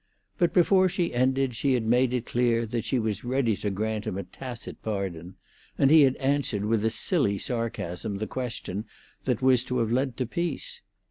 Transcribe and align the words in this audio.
But 0.39 0.51
before 0.51 0.89
she 0.89 1.13
ended 1.13 1.53
she 1.55 1.75
had 1.75 1.85
made 1.85 2.11
it 2.11 2.25
clear 2.25 2.65
that 2.65 2.83
she 2.85 2.97
was 2.97 3.23
ready 3.23 3.55
to 3.57 3.69
grant 3.69 4.07
him 4.07 4.17
a 4.17 4.23
tacit 4.23 4.81
pardon, 4.81 5.35
and 5.77 5.91
he 5.91 6.01
had 6.01 6.15
answered 6.15 6.65
with 6.65 6.83
a 6.83 6.89
silly 6.89 7.37
sarcasm 7.37 8.17
the 8.17 8.25
question 8.25 8.85
that 9.25 9.43
was 9.43 9.63
to 9.65 9.77
have 9.77 9.91
led 9.91 10.17
to 10.17 10.25
peace. 10.25 10.81